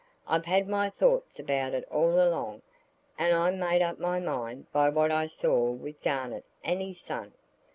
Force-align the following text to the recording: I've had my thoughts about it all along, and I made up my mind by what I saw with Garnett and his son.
I've 0.27 0.45
had 0.45 0.67
my 0.67 0.89
thoughts 0.89 1.37
about 1.39 1.75
it 1.75 1.87
all 1.91 2.13
along, 2.15 2.63
and 3.19 3.35
I 3.35 3.51
made 3.51 3.83
up 3.83 3.99
my 3.99 4.19
mind 4.19 4.65
by 4.71 4.89
what 4.89 5.11
I 5.11 5.27
saw 5.27 5.69
with 5.69 6.01
Garnett 6.01 6.43
and 6.63 6.81
his 6.81 6.99
son. 6.99 7.33